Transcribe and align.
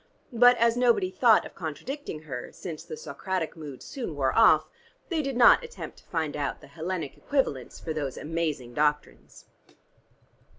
But 0.33 0.57
as 0.57 0.75
nobody 0.75 1.11
thought 1.11 1.45
of 1.45 1.53
contradicting 1.53 2.23
her, 2.23 2.51
since 2.51 2.81
the 2.83 2.97
Socratic 2.97 3.55
mood 3.55 3.83
soon 3.83 4.15
wore 4.15 4.35
off, 4.35 4.65
they 5.09 5.21
did 5.21 5.37
not 5.37 5.63
attempt 5.63 5.99
to 5.99 6.05
find 6.05 6.35
out 6.35 6.59
the 6.59 6.65
Hellenic 6.69 7.15
equivalents 7.17 7.79
for 7.79 7.93
those 7.93 8.17
amazing 8.17 8.73
doctrines. 8.73 9.45